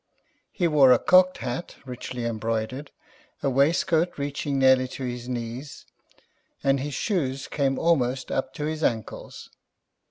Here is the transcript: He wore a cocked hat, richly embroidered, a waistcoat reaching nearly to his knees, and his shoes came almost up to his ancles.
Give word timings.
He 0.51 0.67
wore 0.67 0.91
a 0.91 0.97
cocked 0.97 1.37
hat, 1.45 1.75
richly 1.85 2.25
embroidered, 2.25 2.89
a 3.43 3.51
waistcoat 3.51 4.17
reaching 4.17 4.57
nearly 4.57 4.87
to 4.87 5.03
his 5.03 5.29
knees, 5.29 5.85
and 6.63 6.79
his 6.79 6.95
shoes 6.95 7.47
came 7.47 7.77
almost 7.77 8.31
up 8.31 8.51
to 8.55 8.65
his 8.65 8.81
ancles. 8.83 9.49